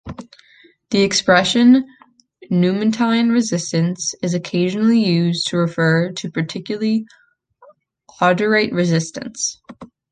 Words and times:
The 0.89 1.03
expression 1.03 1.85
"numantine 2.51 3.31
resistance" 3.31 4.15
is 4.23 4.33
occasionally 4.33 4.99
used 4.99 5.49
to 5.49 5.57
refer 5.59 6.11
to 6.13 6.31
particularly 6.31 7.05
obdurate 8.19 8.73
resistance. 8.73 9.61